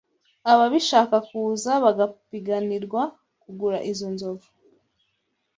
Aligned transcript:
ababishaka 0.51 1.17
kuza 1.29 1.71
bagapiganirwa 1.83 3.01
kugura 3.41 3.77
izo 3.91 4.07
nzovu 4.15 4.47